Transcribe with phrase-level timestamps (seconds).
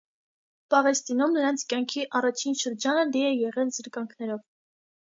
[0.73, 4.47] Պաղեստինում նրանց կյանքի առաջին շրջանը լի է եղել զրկանքներով։